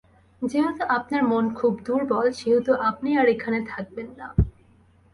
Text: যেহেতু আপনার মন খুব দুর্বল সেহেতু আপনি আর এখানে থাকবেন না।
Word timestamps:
যেহেতু 0.41 0.83
আপনার 0.97 1.21
মন 1.23 1.45
খুব 1.59 1.73
দুর্বল 1.85 2.27
সেহেতু 2.31 2.71
আপনি 2.89 3.09
আর 3.17 3.27
এখানে 3.35 3.59
থাকবেন 3.71 4.07
না। 4.19 4.27